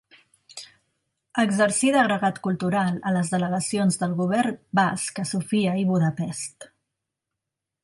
Exercí 1.43 1.91
d'agregat 1.95 2.39
cultural 2.47 2.97
a 3.09 3.13
les 3.17 3.29
Delegacions 3.35 4.01
del 4.05 4.17
Govern 4.23 4.57
Basc 4.81 5.23
en 5.25 5.31
Sofia 5.35 5.79
i 5.85 5.89
Budapest. 5.93 6.71